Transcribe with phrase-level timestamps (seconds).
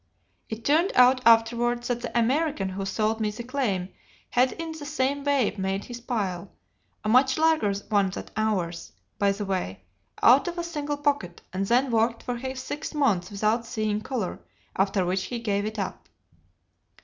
[0.49, 3.89] It turned out afterwards that the American who sold me the claim
[4.31, 6.49] had in the same way made his pile
[7.03, 9.83] a much larger one than ours, by the way
[10.23, 14.39] out of a single pocket, and then worked for six months without seeing colour,
[14.75, 16.09] after which he gave it up.